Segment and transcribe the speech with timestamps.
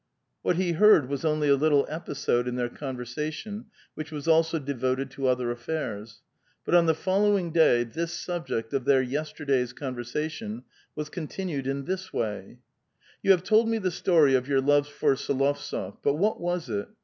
[0.41, 4.57] What he heard was only a little episode in their conversa tion, which was also
[4.57, 6.23] devoted to other affairs;
[6.65, 10.63] but on the fol lowing day this subject of their yestei daj's conversation
[10.95, 12.57] was continued in this wav:—
[12.99, 15.97] *'" You have told me the story of your love for S61ovtsof.
[16.01, 16.87] But what was it?